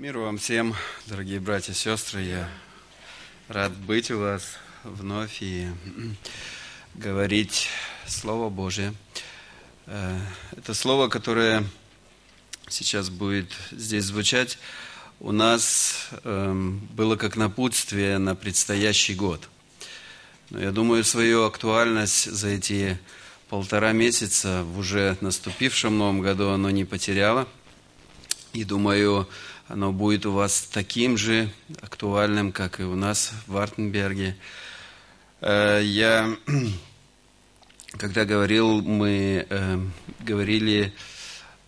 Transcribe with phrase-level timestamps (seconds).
[0.00, 0.74] Мир вам всем,
[1.08, 2.22] дорогие братья и сестры.
[2.22, 2.48] Я
[3.48, 5.68] рад быть у вас вновь и
[6.94, 7.68] говорить
[8.06, 8.94] Слово Божие.
[9.84, 10.18] Э,
[10.56, 11.64] это слово, которое
[12.66, 14.56] сейчас будет здесь звучать,
[15.20, 19.50] у нас эм, было как напутствие на предстоящий год.
[20.48, 22.98] Но я думаю, свою актуальность за эти
[23.50, 27.46] полтора месяца в уже наступившем новом году оно не потеряло.
[28.54, 29.28] И думаю,
[29.70, 31.48] оно будет у вас таким же
[31.80, 34.36] актуальным, как и у нас в Вартенберге.
[35.40, 36.36] Э, я,
[37.92, 39.78] когда говорил, мы э,
[40.20, 40.92] говорили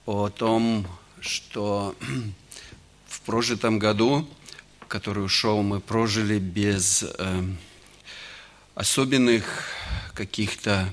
[0.05, 0.85] о том,
[1.21, 1.95] что
[3.07, 4.29] в прожитом году,
[4.89, 7.45] который ушел, мы прожили без э,
[8.75, 9.69] особенных
[10.13, 10.93] каких-то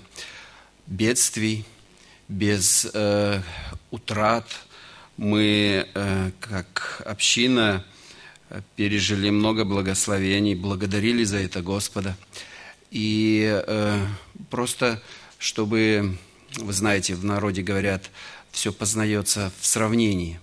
[0.85, 1.65] бедствий,
[2.27, 2.85] без
[3.89, 4.45] утрат–
[5.19, 7.83] мы, э, как община,
[8.77, 12.17] пережили много благословений, благодарили за это Господа.
[12.89, 14.05] И э,
[14.49, 15.03] просто,
[15.37, 16.17] чтобы,
[16.55, 18.09] вы знаете, в народе говорят,
[18.51, 20.39] все познается в сравнении.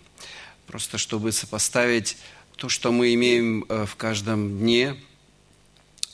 [0.66, 2.18] Просто чтобы сопоставить
[2.56, 4.94] то, что мы имеем э, в каждом дне,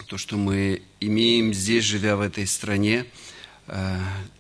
[0.06, 3.06] то, что мы имеем здесь, живя в этой стране,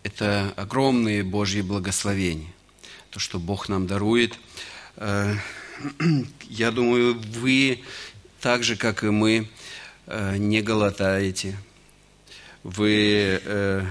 [0.02, 2.52] это огромные Божьи благословения
[3.12, 4.38] то, что Бог нам дарует.
[4.96, 5.36] Э,
[6.48, 7.82] я думаю, вы
[8.40, 9.48] так же, как и мы,
[10.06, 11.58] э, не голодаете.
[12.62, 13.86] Вы, э,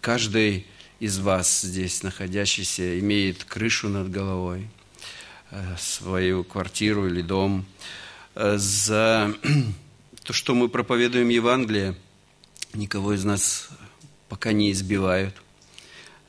[0.00, 0.66] каждый
[0.98, 4.68] из вас здесь находящийся, имеет крышу над головой,
[5.78, 7.64] свою квартиру или дом.
[8.34, 9.32] За
[10.24, 11.94] то, что мы проповедуем Евангелие,
[12.72, 13.68] никого из нас
[14.28, 15.34] пока не избивают,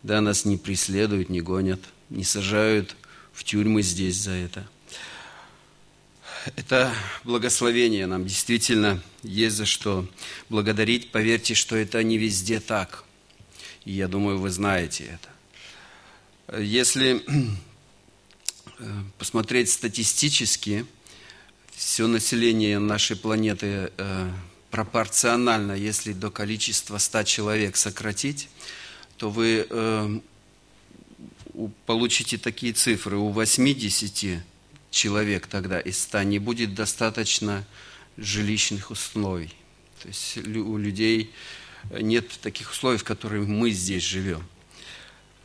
[0.03, 2.95] да, нас не преследуют, не гонят– не сажают
[3.34, 4.67] в тюрьмы здесь за это.
[6.56, 10.08] Это благословение нам действительно есть за что
[10.50, 11.11] благодарить.
[11.11, 13.03] Поверьте, что это не везде так.
[13.83, 15.17] И я думаю, вы знаете
[16.48, 16.61] это.
[16.61, 17.23] Если
[19.17, 20.86] посмотреть статистически,
[21.76, 24.32] все население нашей планеты э,
[24.71, 28.49] пропорционально, если до количества 100 человек сократить,
[29.17, 30.20] то вы э,
[31.86, 34.43] получите такие цифры, у 80
[34.92, 37.66] человек тогда из 100 не будет достаточно
[38.17, 39.54] жилищных условий.
[40.02, 41.32] То есть у людей
[41.92, 44.44] нет таких условий, в которых мы здесь живем.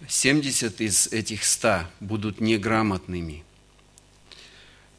[0.08, 3.44] 70 из этих 100 будут неграмотными.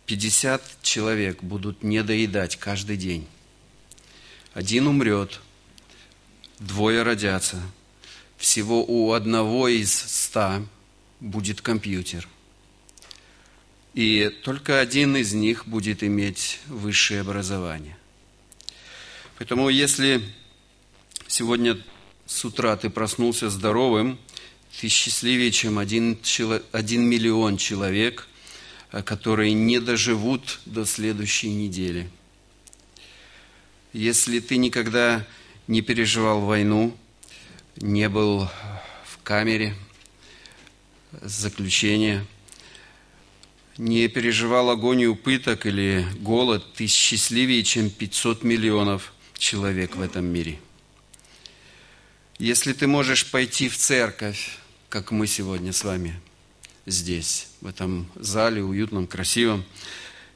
[0.06, 3.28] 50 человек будут недоедать каждый день.
[4.54, 5.40] Один умрет,
[6.60, 7.62] двое родятся.
[8.38, 10.62] Всего у одного из ста
[11.22, 12.28] будет компьютер.
[13.94, 17.96] И только один из них будет иметь высшее образование.
[19.38, 20.22] Поэтому если
[21.28, 21.78] сегодня
[22.26, 24.20] с утра ты проснулся здоровым,
[24.80, 26.18] ты счастливее, чем один,
[26.72, 28.28] один миллион человек,
[28.92, 32.10] э, которые не доживут до следующей недели.
[33.94, 35.28] Если ты никогда
[35.68, 36.96] не переживал войну,
[37.76, 38.50] не был
[39.06, 39.76] в камере–
[41.22, 42.26] заключения,
[43.78, 50.60] не переживал агонию пыток или голод, ты счастливее, чем 500 миллионов человек в этом мире.
[52.38, 54.58] Если ты можешь пойти в церковь,
[54.90, 56.20] как мы сегодня с вами
[56.86, 59.64] здесь, в этом зале, уютном, красивом,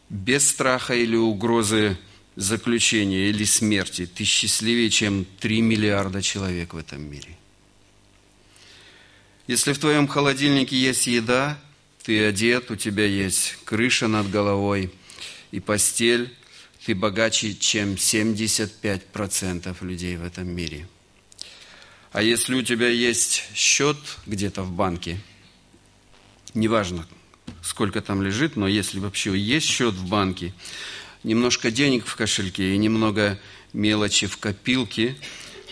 [0.09, 1.97] без страха или угрозы
[2.35, 7.37] заключения или смерти, ты счастливее, чем 3 миллиарда человек в этом мире–
[9.47, 11.59] если в твоем холодильнике есть еда,
[12.03, 14.91] ты одет, у тебя есть крыша над головой
[15.51, 16.33] и постель,
[16.85, 20.87] ты богаче, чем 75% людей в этом мире.
[22.11, 25.19] А если у тебя есть счет где-то в банке,
[26.53, 27.07] неважно,
[27.61, 30.53] сколько там лежит, но если вообще есть счет в банке,
[31.23, 33.39] немножко денег в кошельке и немного
[33.73, 35.17] мелочи в копилке,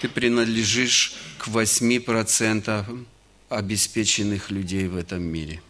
[0.01, 3.05] ты принадлежишь к 8%
[3.53, 5.61] обеспеченных людей в этом мире.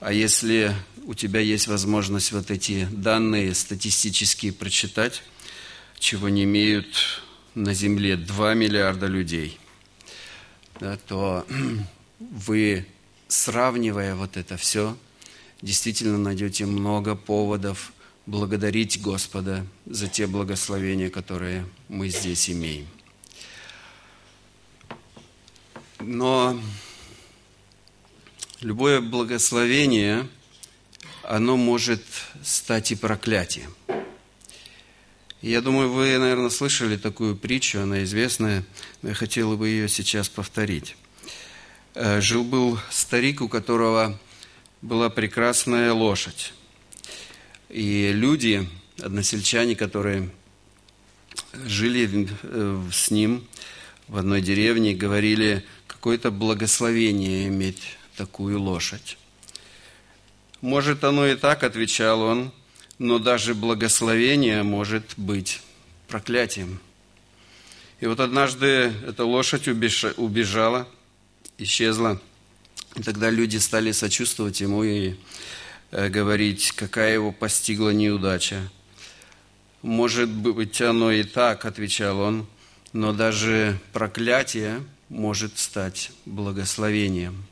[0.00, 0.74] А если
[1.06, 5.22] у тебя есть возможность вот эти данные статистические прочитать,
[5.98, 7.22] чего не имеют
[7.54, 9.58] на Земле 2 миллиарда людей,
[10.80, 11.46] да, то
[12.18, 12.86] вы,
[13.28, 14.96] сравнивая вот это все,
[15.62, 17.92] действительно найдете много поводов
[18.26, 22.86] благодарить Господа за те благословения, которые мы здесь имеем.
[26.06, 26.60] Но
[28.60, 30.28] любое благословение
[31.22, 32.02] оно может
[32.42, 33.74] стать и проклятием.
[35.40, 38.64] Я думаю, вы, наверное, слышали такую притчу, она известная,
[39.00, 40.94] но я хотел бы ее сейчас повторить.
[41.94, 44.18] Э, жил-был старик, у которого
[44.82, 46.52] была прекрасная лошадь.
[47.70, 48.68] И люди,
[49.00, 50.28] односельчане, которые
[51.54, 53.46] жили э, с ним
[54.14, 59.18] в одной деревне, говорили, какое-то благословение иметь такую лошадь.
[60.60, 62.52] Может, оно и так, отвечал он,
[63.00, 65.62] но даже благословение может быть
[66.06, 66.78] проклятием.
[67.98, 70.86] И вот однажды эта лошадь убежала,
[71.58, 72.22] исчезла.
[72.94, 75.14] И тогда люди стали сочувствовать ему и
[75.90, 78.70] э, говорить, какая его постигла неудача.
[79.82, 82.46] Может быть, оно и так, отвечал он,
[82.94, 87.44] но даже проклятие может стать благословением.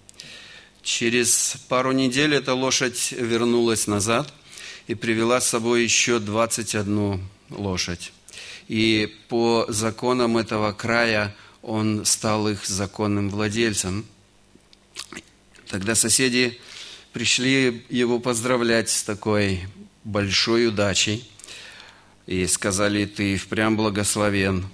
[0.83, 4.33] Через пару недель эта лошадь вернулась назад–
[4.87, 8.13] и привела с собой еще 21 лошадь.
[8.69, 14.05] И по законам этого края он стал их законным владельцем.
[15.69, 16.59] Тогда соседи
[17.13, 19.67] пришли его поздравлять с такой
[20.05, 21.29] большой удачей
[22.27, 24.67] и сказали, ты впрямь благословен.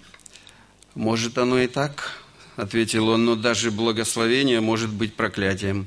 [0.99, 2.11] Может, оно и так,
[2.57, 5.87] ответил он, но даже благословение может быть проклятием.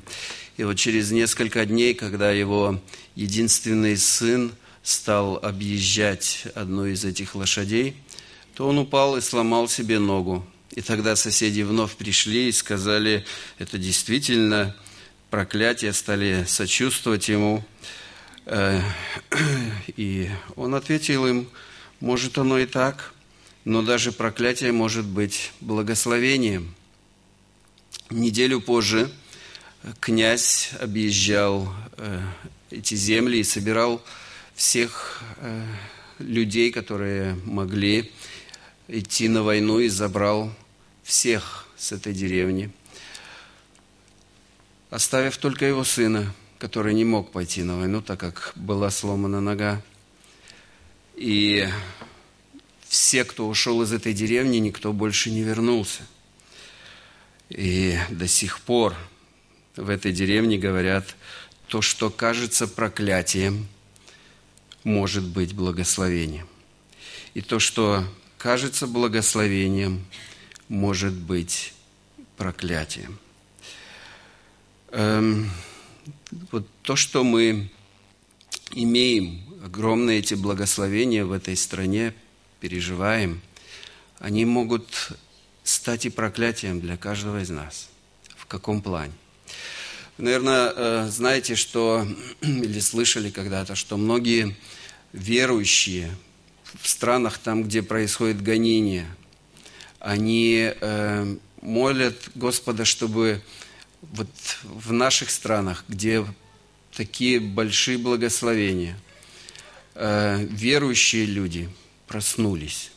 [0.56, 2.80] И вот через несколько дней, когда его
[3.14, 7.94] единственный сын стал объезжать одну из этих лошадей,
[8.54, 10.46] то он упал и сломал себе ногу.
[10.70, 13.26] И тогда соседи вновь пришли и сказали,
[13.58, 14.74] это действительно
[15.28, 17.62] проклятие, стали сочувствовать ему.
[18.46, 18.80] Э,
[19.98, 21.50] и он ответил им,
[22.00, 23.11] может оно и так,
[23.64, 26.74] но даже проклятие может быть благословением.
[28.10, 29.10] Неделю позже
[30.00, 32.20] князь объезжал э,
[32.70, 34.02] эти земли и собирал
[34.54, 35.64] всех э,
[36.18, 38.10] людей, которые могли
[38.88, 40.52] идти на войну, и забрал
[41.02, 42.70] всех с этой деревни,
[44.90, 49.82] оставив только его сына, который не мог пойти на войну, так как была сломана нога.
[51.16, 51.68] И
[52.92, 56.02] все, кто ушел из этой деревни, никто больше не вернулся.
[57.48, 58.94] И до сих пор
[59.76, 61.16] в этой деревне говорят,
[61.68, 63.66] то, что кажется проклятием,
[64.84, 66.46] может быть благословением.
[67.32, 68.04] И то, что
[68.36, 70.04] кажется благословением,
[70.68, 71.72] может быть
[72.36, 73.18] проклятием.
[74.90, 75.50] Эм,
[76.50, 77.70] вот то, что мы
[78.72, 82.12] имеем, огромные эти благословения в этой стране,
[82.62, 83.42] переживаем,
[84.20, 85.10] они могут
[85.64, 87.88] стать и проклятием для каждого из нас.
[88.36, 89.12] В каком плане?
[90.18, 92.06] наверное, э, знаете, что,
[92.40, 94.54] или слышали когда-то, что многие
[95.12, 96.14] верующие
[96.80, 99.06] в странах, там, где происходит гонение,
[99.98, 103.42] они э, молят Господа, чтобы
[104.02, 104.30] вот
[104.62, 106.24] в наших странах, где
[106.96, 108.96] такие большие благословения,
[109.96, 111.68] э, верующие люди
[112.12, 112.90] проснулись,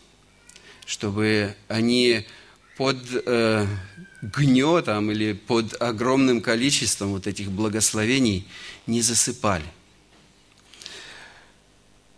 [0.85, 2.25] чтобы они
[2.75, 2.97] под
[4.21, 8.45] гнетом или под огромным количеством вот этих благословений
[8.87, 9.65] не засыпали.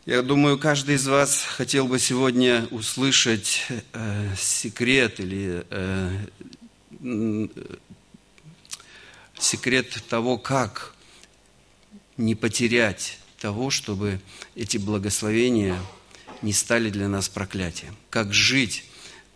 [0.08, 7.48] Я думаю, каждый из вас хотел бы сегодня услышать э, секрет или э,
[9.38, 10.96] секрет того, как
[12.16, 14.22] не потерять того, чтобы
[14.56, 15.77] эти благословения
[16.41, 17.96] не стали для нас проклятием.
[18.10, 18.84] Как жить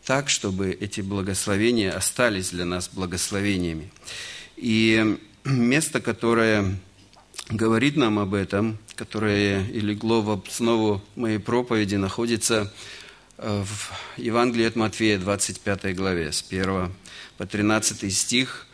[0.06, 3.92] так, чтобы эти благословения остались для нас благословениями.
[4.58, 6.78] И место, которое
[7.50, 12.72] говорит нам об этом, которое и легло в основу моей проповеди, находится
[13.38, 16.92] э, в Евангелии от Матфея, 25 главе, с 1
[17.38, 18.68] по 13 стих.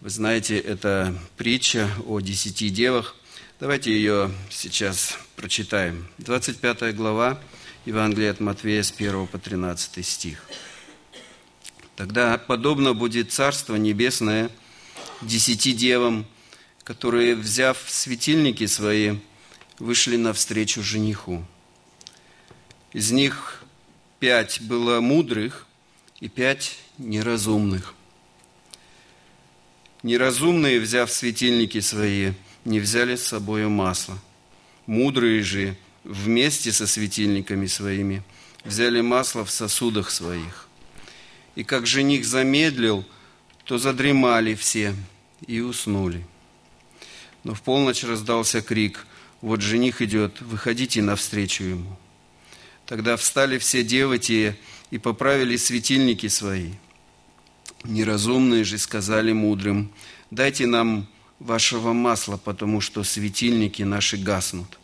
[0.00, 3.14] Вы знаете, это притча о десяти девах.
[3.58, 6.06] Давайте ее сейчас прочитаем.
[6.18, 7.40] 25 глава,
[7.86, 10.44] Евангелие от Матвея с 1 по 13 стих.
[11.94, 14.50] Тогда подобно будет Царство Небесное
[15.22, 16.26] десяти девам,
[16.82, 19.18] которые, взяв светильники свои,
[19.78, 21.44] вышли навстречу жениху.
[22.92, 23.62] Из них
[24.18, 25.68] пять было мудрых
[26.18, 27.94] и пять неразумных.
[30.02, 32.32] Неразумные, взяв светильники свои,
[32.64, 34.18] не взяли с собой масло.
[34.86, 38.22] Мудрые же– вместе со светильниками своими
[38.64, 40.68] взяли масло в сосудах своих.
[41.56, 43.04] И как жених замедлил,
[43.64, 44.94] то задремали все
[45.46, 46.24] и уснули.
[47.44, 49.06] Но в полночь раздался крик
[49.40, 51.96] вот жених идет, выходите навстречу ему.
[52.86, 54.56] Тогда встали все девы те
[54.90, 56.72] и поправили светильники свои.
[57.84, 59.92] Неразумные же сказали мудрым,
[60.30, 61.06] дайте нам
[61.38, 64.78] вашего масла, потому что светильники наши гаснут.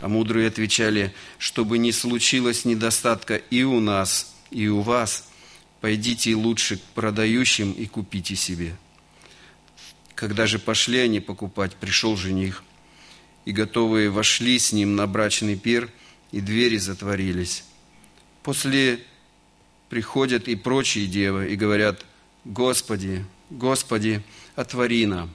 [0.00, 5.28] А мудрые отвечали, чтобы не случилось недостатка и у нас, и у вас,
[5.80, 8.76] пойдите лучше к продающим и купите себе.
[10.14, 12.62] Когда же пошли они покупать, пришел жених,
[13.44, 15.90] и готовые вошли с ним на брачный пир,
[16.32, 17.64] и двери затворились.
[18.42, 19.00] После
[19.88, 22.04] приходят и прочие девы и говорят,
[22.44, 24.22] Господи, Господи,
[24.54, 25.30] отвори нам.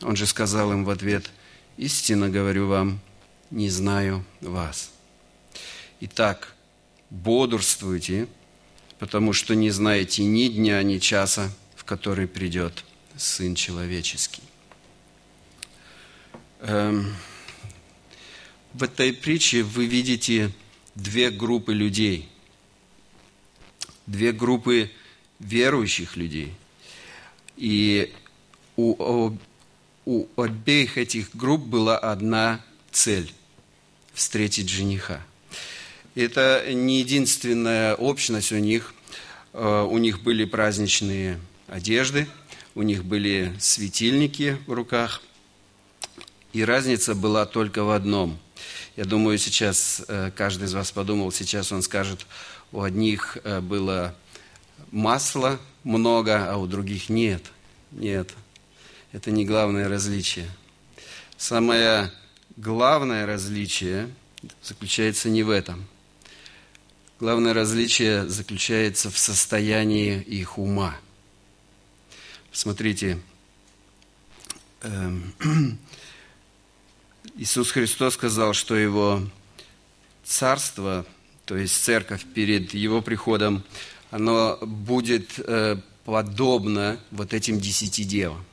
[0.00, 1.30] Он же сказал им в ответ,
[1.76, 3.00] истинно говорю вам,
[3.52, 4.90] не знаю вас.
[6.00, 6.56] Итак,
[7.10, 8.26] бодрствуйте,
[8.98, 12.84] потому что не знаете ни дня, ни часа, в который придет
[13.16, 14.42] Сын Человеческий.
[16.60, 17.14] Эм,
[18.72, 20.50] в этой притче вы видите
[20.94, 22.30] две группы людей,
[24.06, 24.90] две группы
[25.38, 26.54] верующих людей.
[27.58, 28.14] И
[28.76, 29.36] у,
[30.06, 33.30] у обеих этих групп была одна цель–
[34.14, 35.20] встретить жениха.
[36.14, 38.94] Это не единственная общность у них.
[39.52, 42.28] Э, у них были праздничные одежды,
[42.74, 45.22] у них были светильники в руках.
[46.52, 48.38] И разница была только в одном.
[48.96, 52.26] Я думаю, сейчас э, каждый из вас подумал, сейчас он скажет,
[52.72, 54.14] у одних э, было
[54.90, 57.42] масла много, а у других нет.
[57.90, 58.34] Нет,
[59.12, 60.48] это не главное различие.
[61.38, 62.12] Самое
[62.56, 64.10] главное различие
[64.62, 65.86] заключается не в этом.
[67.20, 70.96] Главное различие заключается в состоянии их ума.
[72.50, 73.20] Смотрите,
[74.82, 75.32] эм,
[77.36, 79.22] Иисус Христос сказал, что Его
[80.24, 81.06] царство,
[81.44, 83.62] то есть церковь перед Его приходом,
[84.10, 88.44] оно будет э, подобно вот этим десяти девам.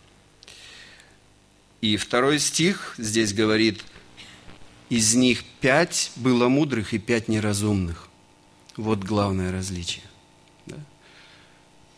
[1.81, 3.83] И второй стих здесь говорит,
[4.89, 8.07] из них пять было мудрых и пять неразумных.
[8.75, 10.03] Вот главное различие.
[10.65, 10.77] Да?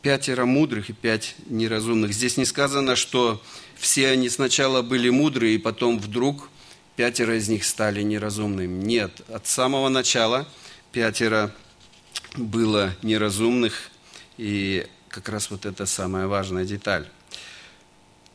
[0.01, 2.13] Пятеро мудрых и пять неразумных.
[2.13, 3.41] Здесь не сказано, что
[3.75, 6.49] все они сначала были мудрые, и потом вдруг
[6.95, 8.83] пятеро из них стали неразумными.
[8.83, 10.47] Нет, от самого начала
[10.91, 11.53] пятеро
[12.35, 13.89] было неразумных,
[14.37, 17.07] и как раз вот это самая важная деталь.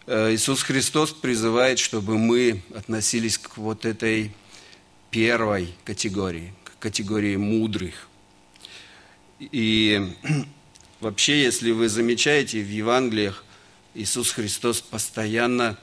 [0.08, 4.30] Э, Иисус Христос призывает, чтобы мы относились к вот этой
[5.10, 8.08] первой категории, к категории мудрых.
[9.40, 10.14] И
[11.00, 13.44] вообще, если вы замечаете в Евангелиях,
[13.94, 15.76] Иисус Христос постоянно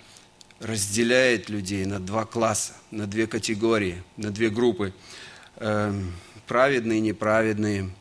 [0.61, 4.93] разделяет людей на два класса, на две категории, на две группы.
[5.57, 6.13] Эм,
[6.47, 7.93] праведные, неправедные,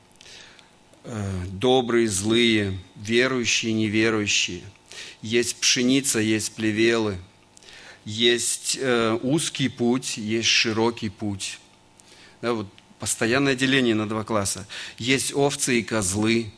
[1.03, 4.63] э, добрые, злые, верующие, неверующие.
[5.21, 7.19] Есть пшеница, есть плевелы,
[8.05, 11.59] есть э, узкий путь, есть широкий путь.
[12.41, 12.67] Да, вот
[12.99, 14.67] постоянное деление на два класса.
[14.99, 16.53] Есть овцы и козлы,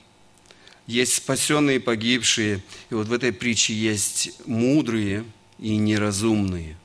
[0.87, 2.63] есть спасенные и погибшие.
[2.91, 5.25] И вот в этой притче есть мудрые–
[5.59, 6.77] и неразумные.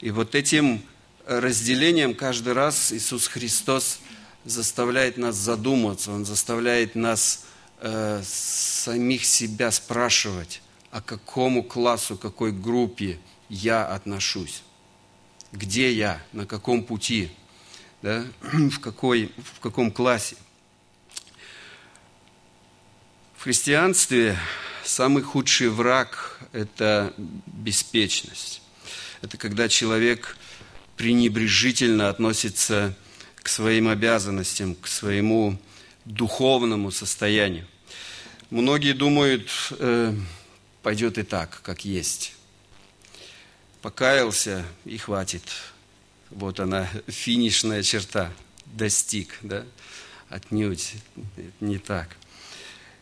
[0.00, 0.82] И вот этим
[1.26, 4.00] разделением каждый раз Иисус Христос
[4.44, 7.44] заставляет нас задуматься, Он заставляет нас
[7.82, 14.62] э, самих себя спрашивать, а к какому классу, какой группе я отношусь,
[15.52, 17.30] где я, на каком пути,
[18.00, 18.24] да?
[18.40, 20.36] в, какой, в каком классе.
[23.36, 24.38] В христианстве
[24.84, 28.62] самый худший враг– это беспечность.
[29.20, 30.36] Это когда человек
[30.96, 32.96] пренебрежительно относится
[33.36, 35.58] к своим обязанностям, к своему
[36.04, 37.66] духовному состоянию.
[38.52, 40.14] Многие думают, э,
[40.82, 42.34] пойдет и так, как есть.
[43.80, 45.42] Покаялся и хватит.
[46.28, 48.30] Вот она, финишная черта.
[48.66, 49.64] Достиг, да?
[50.28, 50.96] Отнюдь
[51.60, 52.14] не так.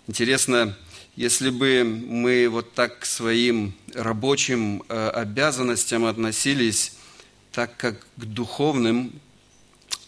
[0.07, 0.79] Интересно,
[1.17, 6.93] если бы мы вот так к своим рабочим э, обязанностям относились
[7.51, 9.21] так, как к духовным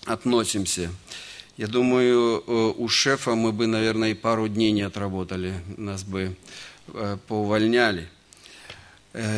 [0.05, 0.93] относимся,
[1.57, 6.37] я думаю, э, у шефа мы бы, наверное, и пару дней не отработали, нас бы
[6.89, 8.09] э, поувольняли.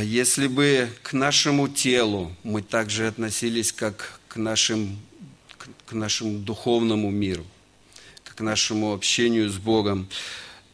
[0.04, 5.00] Если бы к нашему телу мы также относились, как к, нашим,
[5.86, 7.44] к нашему духовному миру,
[8.34, 10.08] к нашему общению с Богом,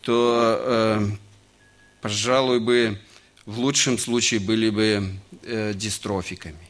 [0.02, 1.10] то, э,
[2.00, 2.98] пожалуй, бы
[3.44, 6.69] в лучшем случае были бы э, дистрофиками.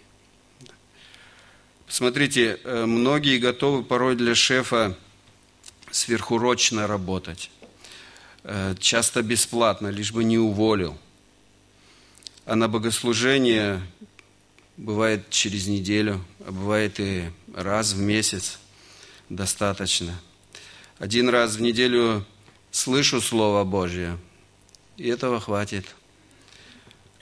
[1.90, 4.96] Смотрите, э, многие готовы порой для шефа
[5.90, 7.50] сверхурочно работать.
[8.44, 10.96] Э, часто бесплатно, лишь бы не уволил.
[12.46, 13.82] А на богослужение
[14.76, 17.24] бывает через неделю, а бывает и
[17.56, 18.60] раз в месяц
[19.28, 20.14] достаточно.
[21.00, 22.24] Один раз в неделю
[22.70, 24.16] слышу Слово Божье,
[24.96, 25.96] и этого хватит,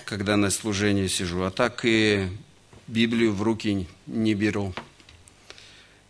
[0.04, 1.42] когда на служении сижу.
[1.44, 2.28] А так и
[2.88, 4.74] Библию в руки не беру.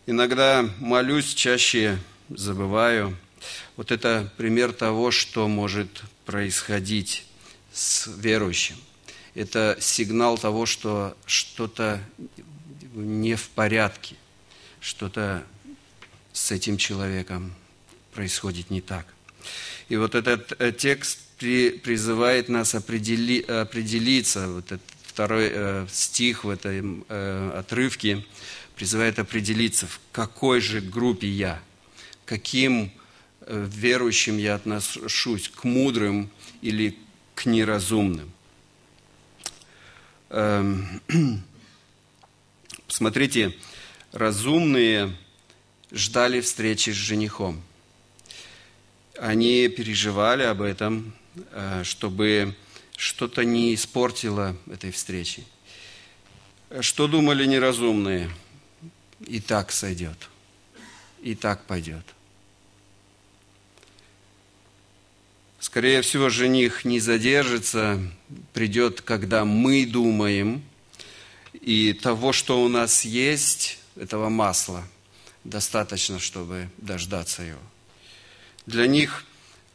[0.07, 3.15] Иногда молюсь, чаще забываю.
[3.77, 7.25] Вот это пример того, что может происходить
[7.71, 8.75] с верующим
[9.35, 12.01] это сигнал того, что что-то
[12.93, 14.15] не в порядке,
[14.81, 15.43] что-то
[16.33, 17.53] с этим человеком
[18.13, 19.05] происходит не так.
[19.87, 24.81] И вот этот э, текст призывает нас определи, определиться, вот этот
[25.19, 28.25] второй э, стих в этом э, отрывке
[28.77, 31.61] призывает определиться, в какой же группе я,
[32.23, 32.89] каким
[33.45, 36.29] верующим я отношусь, к мудрым
[36.61, 36.97] или
[37.35, 38.31] к неразумным.
[40.29, 41.01] Эм,
[42.87, 43.53] смотрите,
[44.13, 45.13] разумные
[45.91, 47.61] ждали встречи с женихом.
[49.17, 51.11] Они переживали об этом,
[51.51, 52.55] э, чтобы
[52.99, 55.45] что-то не испортило этой встречи.
[56.81, 58.29] Что думали неразумные?
[59.25, 60.29] И так сойдет,
[61.21, 62.05] и так пойдет.
[65.61, 68.01] Скорее всего, жених не задержится,
[68.53, 70.61] придет, когда мы думаем,
[71.53, 74.85] и того, что у нас есть, этого масла,
[75.45, 77.61] достаточно, чтобы дождаться его.
[78.65, 79.25] Для них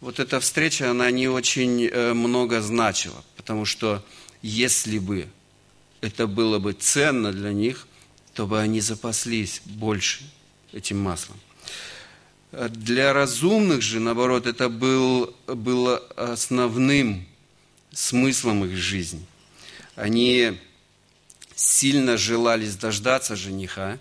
[0.04, 4.04] вот эта встреча, она не очень э, много значила, потому что
[4.42, 5.26] если бы
[6.02, 7.86] это было бы ценно для них,
[8.34, 10.30] то бы они запаслись больше
[10.72, 11.40] этим маслом.
[12.52, 17.26] Для разумных же, наоборот, это был, было основным
[17.90, 19.24] смыслом их жизни.
[19.96, 20.60] Они
[21.56, 23.98] сильно желали дождаться жениха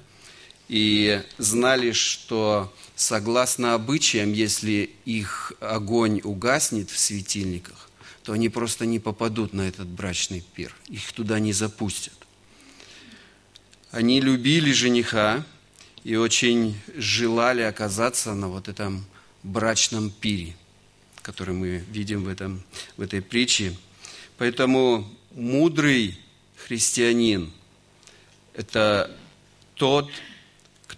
[0.67, 7.89] и знали, что согласно обычаям, если их огонь угаснет в светильниках,
[8.23, 12.13] то они просто не попадут на этот брачный пир, их туда не запустят.
[13.91, 15.45] Они любили жениха,
[16.03, 19.05] и очень желали оказаться на вот этом
[19.43, 20.55] брачном пире,
[21.21, 22.63] который мы видим в, этом,
[22.97, 23.75] в этой притче.
[24.37, 26.19] Поэтому мудрый
[26.67, 27.51] христианин–
[28.53, 29.15] это
[29.75, 30.11] тот,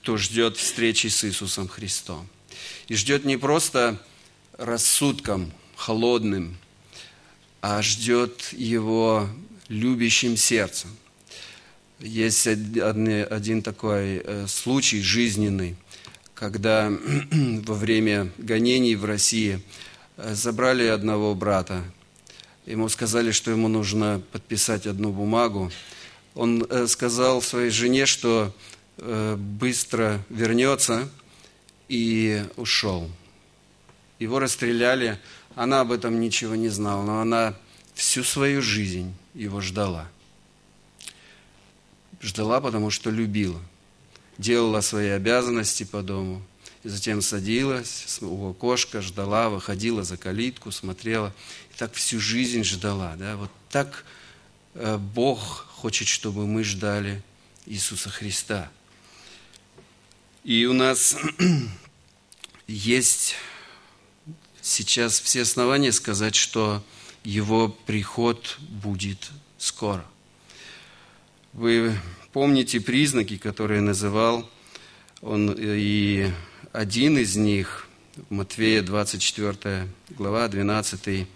[0.05, 2.27] кто ждет встречи с Иисусом Христом.
[2.87, 3.99] И ждет не просто
[4.55, 6.57] рассудком холодным,
[7.59, 9.27] а ждет его
[9.67, 10.95] любящим сердцем–
[11.99, 15.75] есть один такой э, случай жизненный,
[16.35, 16.91] когда
[17.31, 19.59] во время гонений в России
[20.17, 21.83] э, забрали одного брата.
[22.67, 25.71] Ему сказали, что ему нужно подписать одну бумагу.
[26.35, 28.53] Он э, сказал своей жене, что
[28.97, 31.10] быстро вернется,
[31.89, 33.10] и ушел.
[34.19, 35.19] Его расстреляли,
[35.55, 37.55] она об этом ничего не знала, но она
[37.93, 40.10] всю свою жизнь его ждала–
[42.25, 43.62] Ждала, потому что любила.
[44.39, 46.41] Делала свои обязанности по дому.
[46.84, 51.34] И затем садилась у окошка, ждала, выходила за калитку, смотрела.
[51.71, 53.15] И так всю жизнь ждала.
[53.15, 53.38] Да?
[53.38, 54.05] Вот так
[54.73, 57.21] э, Бог хочет, чтобы мы ждали
[57.67, 58.71] Иисуса Христа.
[60.45, 61.17] И у нас
[62.67, 63.34] есть
[64.62, 66.84] сейчас все основания сказать, что
[67.23, 70.05] Его приход будет скоро.
[71.51, 71.97] Вы
[72.31, 74.47] помните признаки, которые называл
[75.21, 76.29] он, и
[76.73, 77.88] один из них,
[78.29, 81.27] Матвея 24 глава, 12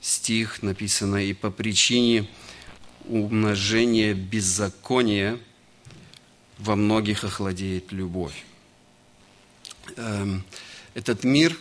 [0.00, 2.30] стих написано, «И по причине
[3.04, 5.38] умножения беззакония
[6.56, 8.42] во многих охладеет любовь».
[9.96, 10.44] Эм,
[10.94, 11.56] этот мир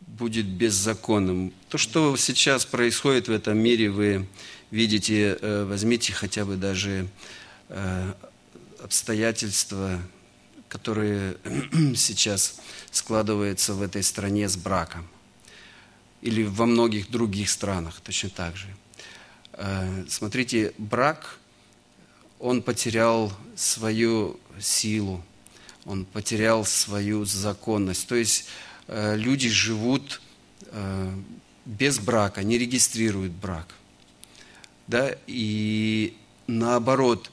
[0.00, 1.52] будет беззаконным.
[1.68, 4.26] То, что сейчас происходит в этом мире, вы
[4.70, 7.08] видите, э, возьмите хотя бы даже
[7.68, 8.12] э,
[8.82, 10.00] обстоятельства,
[10.68, 11.36] которые
[11.96, 15.06] сейчас складываются в этой стране с браком.
[16.22, 18.68] Или во многих других странах точно так же.
[19.52, 21.38] Э, смотрите, брак,
[22.38, 25.24] он потерял свою силу,
[25.84, 28.06] он потерял свою законность.
[28.06, 28.46] То есть
[28.88, 30.20] люди живут
[31.64, 33.74] без брака, не регистрируют брак–
[34.86, 36.14] да, и
[36.46, 37.30] наоборот,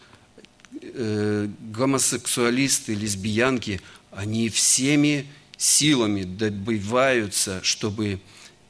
[0.81, 8.21] э, гомосексуалисты, лесбиянки, они всеми силами добиваются, чтобы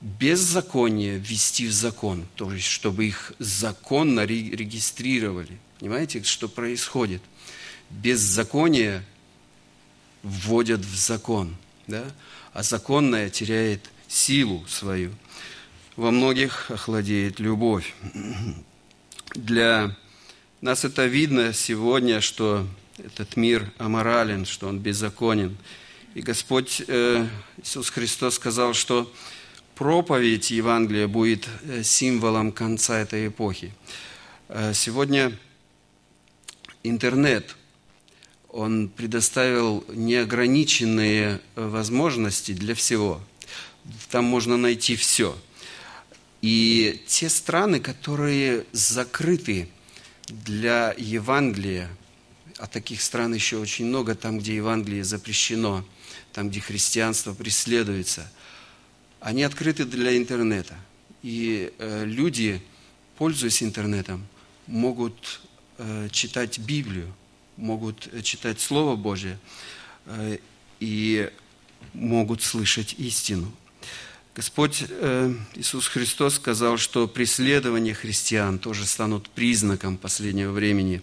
[0.02, 5.60] беззаконие ввести в закон, то есть чтобы их законно регистрировали.
[5.80, 7.22] Понимаете, что происходит?
[7.92, 9.04] Беззаконие
[10.24, 11.56] вводят в закон,
[11.88, 12.04] да?
[12.54, 15.12] а законное теряет силу свою.
[15.96, 17.94] Во многих охладеет любовь.
[19.36, 19.96] Для
[20.62, 25.58] нас это видно сегодня, что этот мир аморален, что он беззаконен.
[26.14, 29.12] И Господь э, Иисус Христос сказал, что
[29.76, 33.74] проповедь Евангелия будет э, символом конца этой эпохи.
[34.50, 35.32] Э, сегодня
[36.84, 37.56] интернет,
[38.52, 43.22] он предоставил неограниченные возможности для всего.
[44.10, 45.38] Там можно найти все.
[46.42, 49.70] И те страны, которые закрыты
[50.28, 51.90] для Евангелия,
[52.58, 55.86] а таких стран еще очень много, там, где Евангелие запрещено,
[56.34, 58.32] там, где христианство преследуется,
[59.20, 60.76] они открыты для интернета.
[61.24, 62.62] И э, люди,
[63.18, 64.28] пользуясь интернетом,
[64.68, 65.42] могут
[65.78, 67.14] э, читать Библию,
[67.62, 69.38] могут читать Слово Божье
[70.08, 70.40] э,
[70.80, 71.30] и
[71.94, 73.52] могут слышать истину.
[74.36, 81.02] Господь э, Иисус Христос сказал, что преследования христиан тоже станут признаком последнего времени.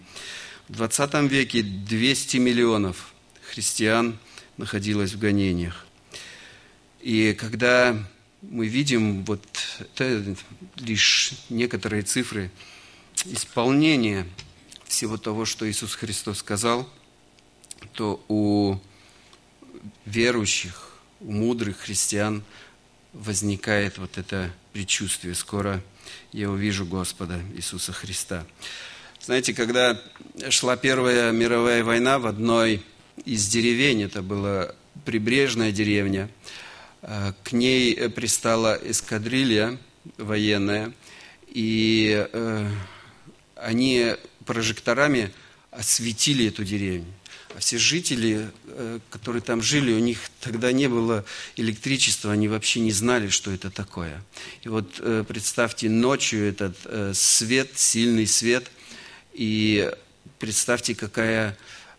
[0.68, 3.12] В 20 веке 200 миллионов
[3.50, 4.18] христиан
[4.56, 5.86] находилось в гонениях.
[7.00, 7.96] И когда
[8.42, 9.42] мы видим вот
[9.78, 10.36] это
[10.76, 12.50] лишь некоторые цифры
[13.26, 14.26] исполнения
[14.88, 16.88] всего того, что Иисус Христос сказал,
[17.92, 18.78] то у
[20.06, 22.42] верующих, у мудрых христиан–
[23.12, 25.34] возникает вот это предчувствие.
[25.34, 25.82] Скоро
[26.32, 28.46] я увижу Господа Иисуса Христа.
[29.20, 30.00] Знаете, когда
[30.50, 32.82] шла Первая мировая война в одной
[33.24, 34.74] из деревень, это была
[35.04, 36.28] прибрежная деревня,
[37.02, 39.78] э, к ней пристала эскадрилья
[40.16, 40.92] военная,
[41.48, 42.70] и э,
[43.56, 44.14] они
[44.48, 45.30] прожекторами
[45.70, 47.12] осветили эту деревню.
[47.54, 51.24] А все жители, э, которые там жили, у них тогда не было
[51.56, 54.24] электричества, они вообще не знали, что это такое.
[54.62, 58.70] И вот э, представьте ночью этот э, свет, сильный свет,
[59.34, 59.92] и
[60.38, 61.58] представьте, какая,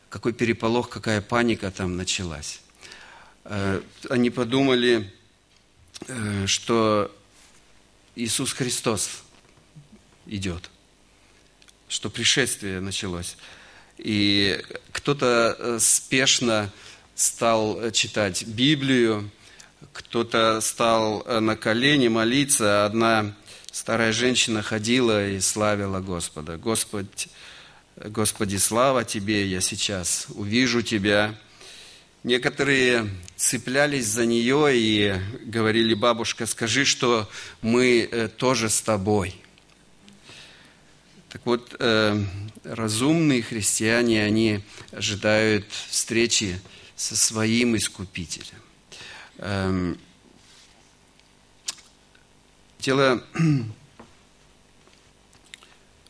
[0.10, 2.62] какой переполох, какая паника там началась.
[4.10, 5.12] Они подумали,
[6.46, 7.16] что
[8.16, 9.24] Иисус Христос
[10.26, 10.70] идет,
[11.90, 13.36] что пришествие началось.
[13.98, 16.72] И кто-то э, спешно
[17.16, 19.30] стал э, читать Библию,
[19.92, 22.86] кто-то стал э, на колени молиться.
[22.86, 23.36] Одна
[23.72, 26.58] старая женщина ходила и славила Господа.
[26.58, 27.28] Господь,
[27.98, 31.36] Господи, слава Тебе, я сейчас увижу Тебя.
[32.24, 37.30] Некоторые цеплялись за нее и говорили, бабушка, скажи, что
[37.62, 39.36] мы тоже с тобой.
[41.30, 41.76] Так вот,
[42.64, 44.62] разумные христиане, они
[44.92, 46.60] ожидают встречи
[46.96, 48.60] со своим Искупителем.
[49.38, 49.98] Эм,
[52.80, 53.24] дело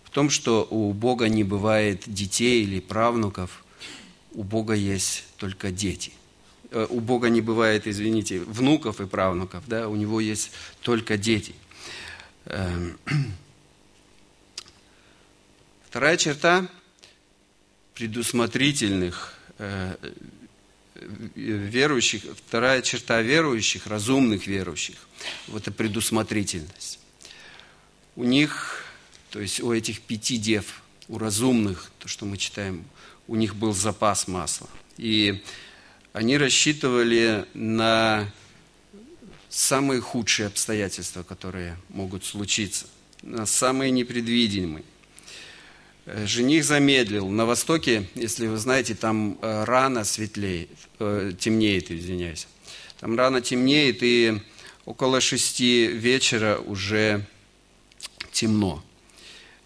[0.04, 3.64] в том, что у Бога не бывает детей или правнуков,
[4.32, 6.12] у Бога есть только дети.
[6.72, 10.52] Э, у Бога не бывает, извините, внуков и правнуков, да, у Него есть
[10.82, 11.54] только дети.
[12.46, 12.98] Эм,
[15.90, 16.70] Вторая черта
[17.96, 19.96] предусмотрительных э,
[21.34, 24.98] верующих, вторая черта верующих, разумных верующих,
[25.48, 27.00] вот это предусмотрительность.
[28.16, 28.86] У них,
[29.32, 32.86] то есть у этих пяти дев, у разумных, то, что мы читаем,
[33.28, 34.70] у них был запас масла.
[34.98, 35.44] И
[36.14, 38.32] они рассчитывали на
[39.50, 42.86] самые худшие обстоятельства, которые могут случиться,
[43.24, 44.84] на самые непредвиденные.
[46.06, 47.28] Э, жених замедлил.
[47.30, 52.48] На востоке, если вы знаете, там э, рано светлеет, э, темнеет, извиняюсь.
[53.00, 54.42] Там рано темнеет, и
[54.86, 57.26] около шести вечера уже
[58.32, 58.84] темно.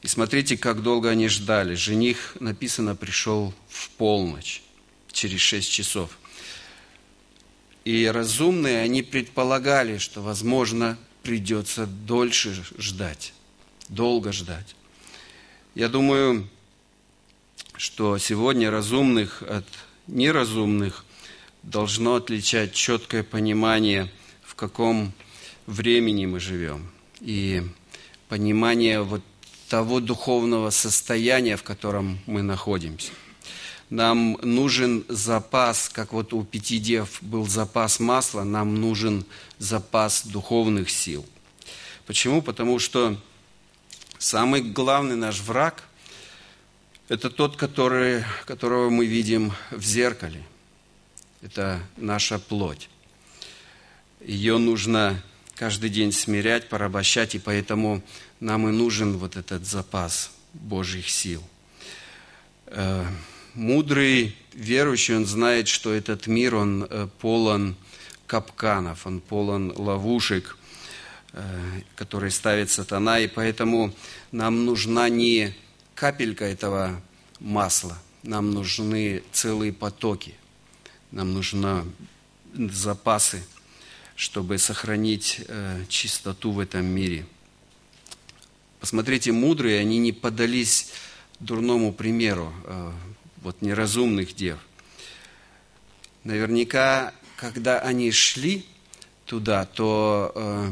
[0.02, 1.76] И смотрите, как долго они ждали.
[1.76, 4.62] Жених, написано, пришел в полночь,
[5.12, 6.18] через шесть часов.
[7.86, 13.34] И разумные, они предполагали, что, возможно, придется дольше ждать,
[13.88, 14.76] долго ждать.
[15.76, 16.48] Я думаю,
[17.76, 19.66] что сегодня разумных от
[20.06, 21.04] неразумных
[21.64, 24.12] должно отличать четкое понимание,
[24.44, 25.14] в каком
[25.66, 27.64] времени мы живем, и
[28.30, 29.24] понимание вот
[29.68, 33.12] того духовного состояния, в котором мы находимся.
[33.90, 39.26] Нам нужен запас, как вот у пяти дев был запас масла, нам нужен
[39.58, 41.26] запас духовных сил.
[42.06, 42.44] Почему?
[42.44, 43.18] Потому что
[44.24, 45.84] самый главный наш враг–
[47.10, 50.42] это тот, который, которого мы видим в зеркале.
[51.42, 52.90] Это наша плоть.
[54.22, 55.22] Ее нужно
[55.56, 58.02] каждый день смирять, порабощать, и поэтому
[58.40, 61.44] нам и нужен вот этот запас Божьих сил.
[62.68, 63.06] Э,
[63.54, 67.76] мудрый верующий, он знает, что этот мир, он э, полон
[68.26, 70.58] капканов, он полон ловушек,
[71.96, 73.94] которые ставит сатана, и поэтому
[74.32, 75.54] нам нужна не
[75.96, 77.02] капелька этого
[77.40, 80.36] масла, нам нужны целые потоки,
[81.12, 81.86] нам нужны
[82.54, 83.44] запасы,
[84.16, 85.42] чтобы сохранить
[85.90, 87.26] чистоту в этом мире.
[88.80, 90.92] Посмотрите, мудрые, они не подались
[91.40, 92.54] дурному примеру
[93.42, 94.60] вот неразумных дев.
[96.24, 98.66] Наверняка, когда они шли
[99.26, 100.72] туда, то э,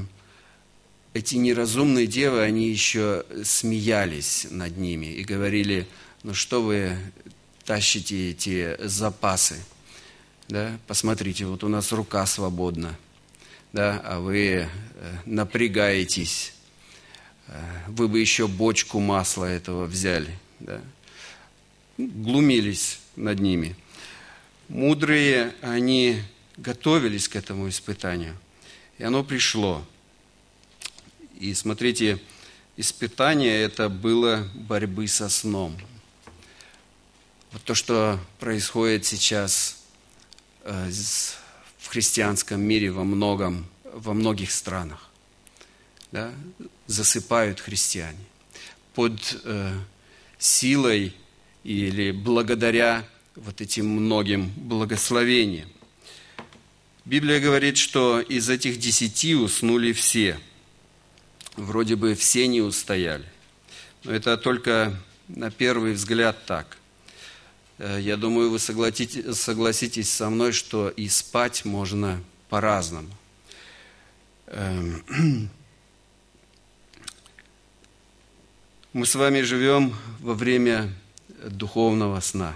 [1.13, 5.87] эти неразумные девы, они еще смеялись над ними и говорили,
[6.23, 6.97] ну что вы
[7.65, 9.57] тащите эти запасы,
[10.47, 12.97] да, посмотрите, вот у нас рука свободна,
[13.73, 14.67] да, а вы э,
[15.25, 16.53] напрягаетесь,
[17.47, 20.81] э, вы бы еще бочку масла этого взяли, да,
[21.97, 23.75] глумились над ними.
[24.69, 26.21] Мудрые, они
[26.57, 28.35] готовились к этому испытанию,
[28.97, 29.85] и оно пришло.
[31.41, 32.19] И смотрите,
[32.77, 35.75] испытание это было борьбы со сном.
[37.51, 39.83] Вот то, что происходит сейчас
[40.63, 40.91] э,
[41.79, 45.09] в христианском мире во многом, во многих странах.
[46.11, 46.31] Да?
[46.85, 48.23] Засыпают христиане
[48.93, 49.79] под э,
[50.37, 51.15] силой
[51.63, 53.03] или благодаря
[53.35, 55.69] вот этим многим благословениям.
[57.03, 60.39] Библия говорит, что из этих десяти уснули все.
[61.61, 63.29] Вроде бы все не устояли.
[64.03, 66.75] Но это только на первый взгляд так.
[67.77, 72.19] Э, я думаю, вы согласитесь, со мной, что и спать можно
[72.49, 73.15] по-разному.
[74.47, 75.03] Эм,
[78.93, 80.91] мы с вами живем во время
[81.45, 82.55] духовного сна.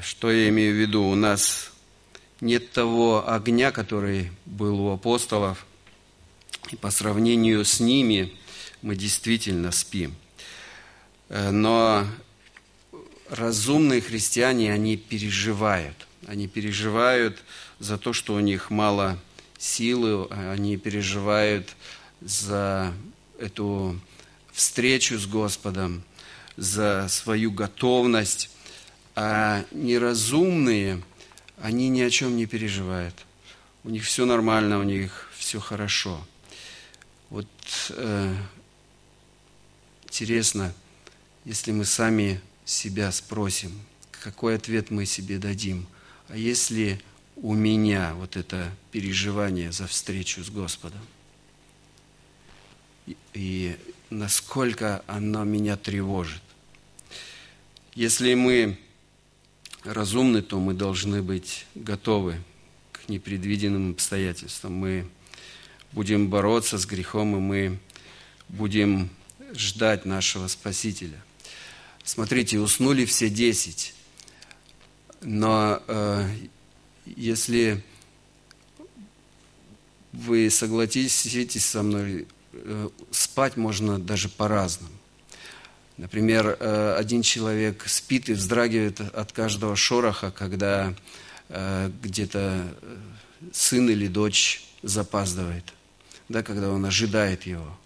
[0.00, 1.04] Что я имею в виду?
[1.04, 1.72] У нас
[2.40, 5.66] нет того огня, который был у апостолов,
[6.72, 8.32] и по сравнению с ними
[8.82, 10.14] мы действительно спим.
[11.28, 12.06] Но
[13.28, 16.06] разумные христиане, они переживают.
[16.26, 17.42] Они переживают
[17.78, 19.18] за то, что у них мало
[19.58, 21.74] силы, они переживают
[22.20, 22.92] за
[23.38, 24.00] эту
[24.52, 26.02] встречу с Господом,
[26.56, 28.50] за свою готовность,
[29.14, 31.02] а неразумные,
[31.60, 33.14] они ни о чем не переживают.
[33.84, 36.24] У них все нормально, у них все хорошо.
[37.30, 37.46] Вот
[37.90, 38.34] э,
[40.04, 40.72] интересно,
[41.44, 43.72] если мы сами себя спросим,
[44.10, 45.86] какой ответ мы себе дадим.
[46.28, 47.00] А если
[47.36, 51.00] у меня вот это переживание за встречу с Господом?
[53.06, 53.76] И, и
[54.10, 56.42] насколько оно меня тревожит?
[57.94, 58.78] Если мы
[59.84, 62.36] разумны, то мы должны быть готовы
[62.92, 64.74] к непредвиденным обстоятельствам.
[64.74, 65.08] Мы
[65.92, 67.78] будем бороться с грехом, и мы
[68.48, 69.10] будем
[69.54, 71.18] ждать нашего Спасителя.
[72.04, 73.94] Смотрите, уснули все десять,
[75.20, 76.28] но э,
[77.04, 77.82] если
[80.12, 84.92] вы согласитесь со мной, э, спать можно даже по-разному.
[85.96, 90.94] Например, э, один человек спит и вздрагивает от каждого шороха, когда
[91.48, 92.96] э, где-то э,
[93.52, 95.64] сын или дочь запаздывает,
[96.28, 97.78] да, когда он ожидает его.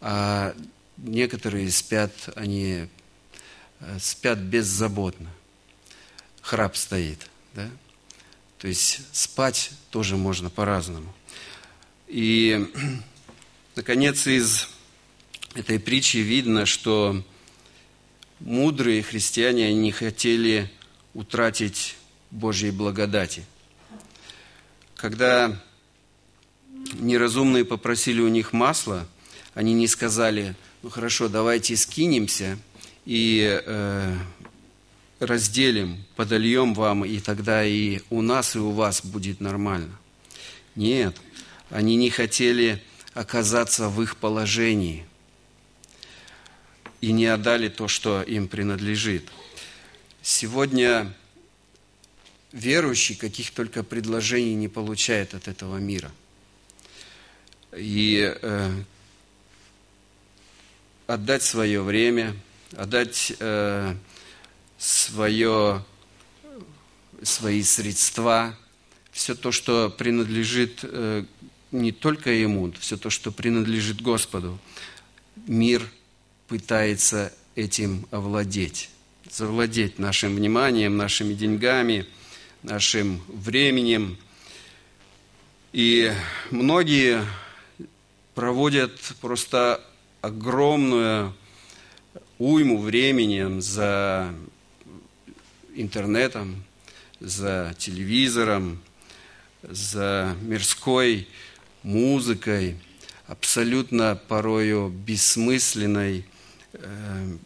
[0.00, 0.54] А
[0.96, 2.88] некоторые спят, они
[3.98, 5.30] спят беззаботно.
[6.40, 7.28] Храп стоит.
[7.54, 7.68] Да?
[8.58, 11.12] То есть спать тоже можно по-разному.
[12.08, 12.66] И,
[13.76, 14.68] наконец, из
[15.54, 17.24] этой притчи видно, что
[18.40, 20.70] мудрые христиане не хотели
[21.14, 21.96] утратить
[22.30, 23.44] Божьей благодати.
[24.96, 25.60] Когда
[27.00, 29.06] неразумные попросили у них масла,
[29.54, 32.58] они не сказали, ну хорошо, давайте скинемся
[33.04, 34.16] и э,
[35.18, 39.98] разделим, подольем вам, и тогда и у нас, и у вас будет нормально.
[40.76, 41.16] Нет,
[41.70, 42.82] они не хотели
[43.14, 45.04] оказаться в их положении
[47.00, 49.28] и не отдали то, что им принадлежит.
[50.22, 51.14] Сегодня
[52.52, 56.10] верующий каких только предложений не получает от этого мира.
[57.76, 58.70] И э,
[61.06, 62.36] отдать свое время,
[62.76, 63.94] отдать э,
[64.78, 65.84] свое,
[67.22, 68.56] свои средства,
[69.12, 71.24] все то, что принадлежит э,
[71.72, 74.58] не только ему, все то, что принадлежит Господу.
[75.46, 75.82] Мир
[76.48, 78.90] пытается этим овладеть,
[79.30, 82.06] завладеть нашим вниманием, нашими деньгами,
[82.62, 84.18] нашим временем.
[85.72, 86.12] И
[86.50, 87.24] многие
[88.34, 89.80] проводят просто
[90.20, 91.34] огромную
[92.38, 94.32] уйму времени за
[95.74, 96.64] интернетом,
[97.20, 98.80] за телевизором,
[99.62, 101.28] за мирской
[101.82, 102.76] музыкой,
[103.26, 106.24] абсолютно порою бессмысленной
[106.72, 107.36] э,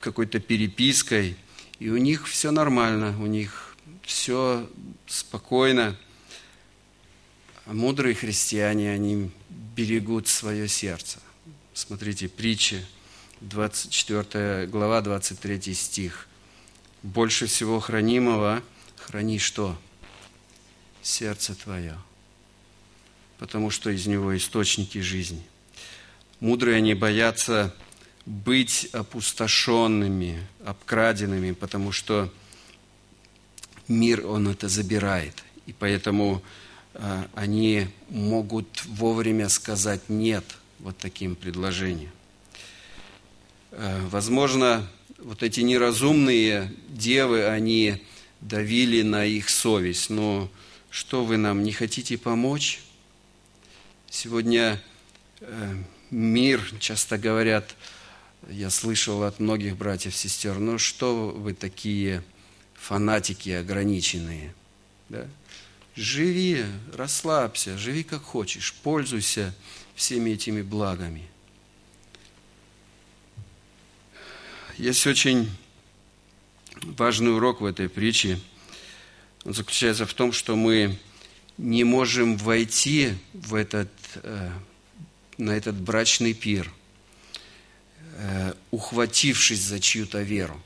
[0.00, 1.36] какой-то перепиской,
[1.78, 4.68] и у них все нормально, у них все
[5.06, 5.96] спокойно.
[7.66, 11.18] Мудрые христиане, они берегут свое сердце.
[11.72, 12.84] Смотрите, притчи,
[13.40, 16.28] 24 глава, 23 стих.
[17.02, 18.62] Больше всего хранимого
[18.96, 19.78] храни что?
[21.02, 21.96] Сердце твое
[23.38, 25.42] потому что из него источники жизни.
[26.40, 27.74] Мудрые они боятся
[28.26, 32.32] быть опустошенными, обкраденными, потому что
[33.86, 35.42] мир, он это забирает.
[35.66, 36.42] И поэтому
[37.34, 40.44] они могут вовремя сказать «нет»
[40.78, 42.12] вот таким предложениям.
[43.72, 48.02] Э, возможно, вот эти неразумные девы, они
[48.40, 50.10] давили на их совесть.
[50.10, 50.50] Но
[50.90, 52.82] что вы нам не хотите помочь?
[54.10, 54.80] Сегодня
[55.40, 55.76] э,
[56.10, 57.74] мир, часто говорят,
[58.48, 62.22] я слышал от многих братьев сестер, ну что вы такие
[62.74, 64.54] фанатики ограниченные?
[65.08, 65.26] Да?
[65.96, 69.54] Живи, расслабься, живи как хочешь, пользуйся
[69.94, 71.28] всеми этими благами.
[74.76, 75.48] Есть очень
[76.82, 78.40] важный урок в этой притче.
[79.44, 80.98] Он заключается в том, что мы
[81.58, 84.50] не можем войти в этот, э,
[85.38, 86.72] на этот брачный пир,
[88.16, 90.60] э, ухватившись за чью-то веру.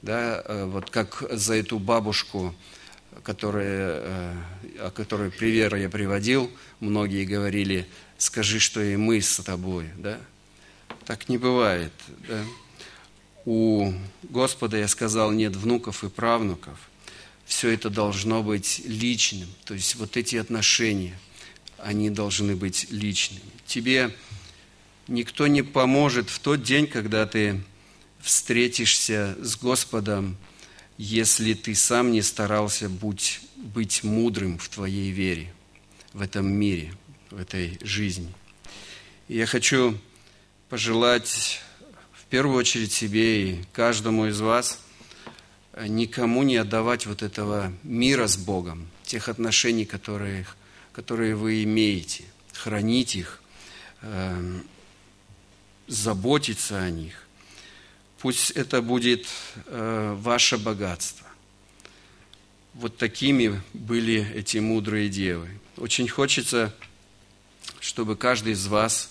[0.00, 2.54] Да, э, вот как за эту бабушку,
[3.22, 4.36] которая,
[4.78, 7.86] о которой пример я приводил, многие говорили,
[8.18, 9.90] скажи, что и мы с тобой.
[9.96, 10.18] Да?
[11.04, 11.92] Так не бывает.
[12.28, 12.44] Да?
[13.44, 16.78] У Господа, я сказал, нет внуков и правнуков–
[17.52, 19.48] все это должно быть личным.
[19.64, 21.18] То есть вот эти отношения,
[21.78, 23.42] они должны быть личными.
[23.66, 24.14] Тебе
[25.06, 27.62] никто не поможет в тот день, когда ты
[28.20, 30.36] встретишься с Господом,
[30.98, 35.52] если ты сам не старался быть, быть мудрым в твоей вере,
[36.12, 36.94] в этом мире,
[37.30, 38.32] в этой жизни.
[39.28, 39.98] И я хочу
[40.68, 41.60] пожелать
[42.12, 44.78] в первую очередь себе и каждому из вас–
[45.80, 50.46] никому не отдавать вот этого мира с Богом, тех отношений, которые,
[50.92, 53.42] которые вы имеете, хранить их,
[54.02, 54.60] э,
[55.86, 57.21] заботиться о них.
[58.22, 59.26] Пусть это будет
[59.66, 61.26] э, ваше богатство.
[62.72, 65.48] Вот такими были эти мудрые девы.
[65.76, 66.74] Очень хочется,
[67.80, 69.10] чтобы каждый из вас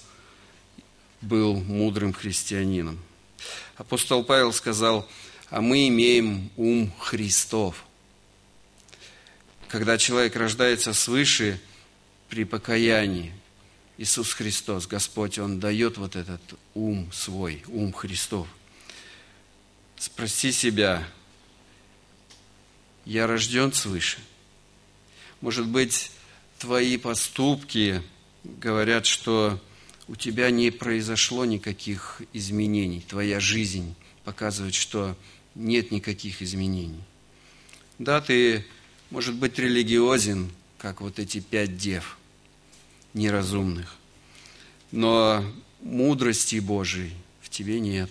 [1.22, 3.00] был мудрым христианином.
[3.78, 5.08] Апостол Павел сказал–
[5.52, 7.84] а мы имеем ум Христов.
[9.68, 11.60] Когда человек рождается свыше
[12.30, 13.34] при покаянии,
[13.98, 16.42] Иисус Христос, Господь, Он дает вот этот
[16.74, 18.48] ум свой, ум Христов.
[20.02, 21.08] Спроси себя,
[23.06, 24.18] я рожден свыше?
[25.42, 26.12] Может быть,
[26.58, 28.02] твои поступки
[28.44, 29.62] говорят, что
[30.08, 35.16] у тебя не произошло никаких изменений, твоя жизнь показывает, что
[35.54, 37.04] нет никаких изменений.
[38.00, 38.66] Да, ты,
[39.12, 42.18] может быть, религиозен, как вот эти пять дев
[43.14, 43.98] неразумных,
[44.92, 45.46] но
[45.80, 48.10] мудрости Божией в тебе нет.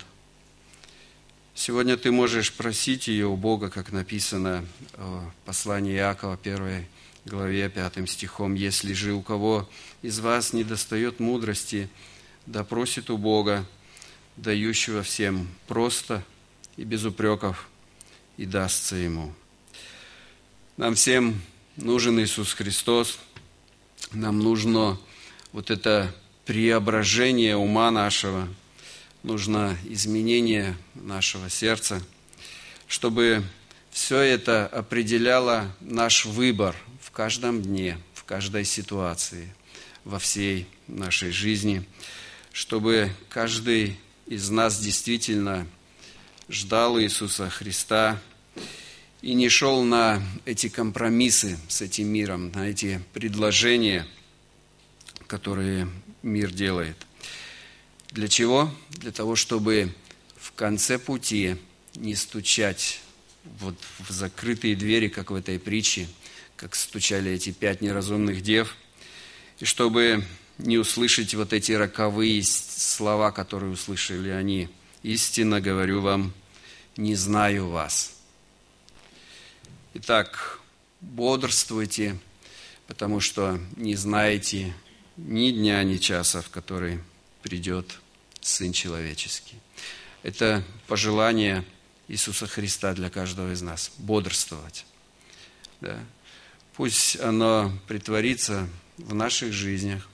[1.54, 4.64] Сегодня ты можешь просить ее у Бога, как написано
[4.96, 6.86] в послании Иакова, 1
[7.26, 8.54] главе 5 стихом.
[8.54, 9.68] «Если же у кого
[10.00, 11.90] из вас не достает мудрости,
[12.46, 13.66] да просит у Бога,
[14.36, 16.24] дающего всем просто
[16.76, 17.68] и без упреков,
[18.36, 19.34] и дастся ему.
[20.76, 21.42] Нам всем
[21.76, 23.18] нужен Иисус Христос,
[24.12, 24.98] нам нужно
[25.52, 26.14] вот это
[26.46, 28.48] преображение ума нашего,
[29.22, 32.02] нужно изменение нашего сердца,
[32.86, 33.44] чтобы
[33.90, 39.52] все это определяло наш выбор в каждом дне, в каждой ситуации,
[40.04, 41.84] во всей нашей жизни,
[42.52, 45.66] чтобы каждый из нас действительно
[46.48, 48.20] ждал Иисуса Христа
[49.22, 54.06] и не шел на эти компромиссы с этим миром, на эти предложения,
[55.26, 55.88] которые
[56.22, 56.96] мир делает.
[58.10, 58.74] Для чего?
[58.90, 59.94] Для того, чтобы
[60.36, 61.56] в конце пути
[61.94, 63.00] не стучать
[63.44, 66.08] вот в закрытые двери, как в этой притче,
[66.56, 68.76] как стучали эти пять неразумных дев,
[69.60, 70.24] и чтобы
[70.58, 74.68] не услышать вот эти роковые слова, которые услышали они.
[75.02, 76.34] Истинно говорю вам,
[76.96, 78.12] не знаю вас.
[79.94, 80.60] Итак,
[81.00, 82.18] бодрствуйте,
[82.86, 84.74] потому что не знаете
[85.16, 87.00] ни дня, ни часа, в который
[87.42, 88.00] придет
[88.40, 89.56] Сын Человеческий.
[90.22, 91.64] Это пожелание
[92.08, 93.92] Иисуса Христа для каждого из нас.
[93.98, 94.84] Бодрствовать.
[95.80, 95.98] Да.
[96.74, 100.08] Пусть оно притворится в наших жизнях,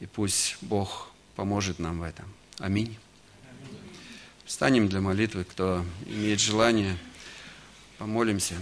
[0.00, 2.32] и пусть Бог поможет нам в этом.
[2.58, 2.96] Аминь.
[4.44, 6.96] Встанем для молитвы, кто имеет желание,
[7.98, 8.54] помолимся.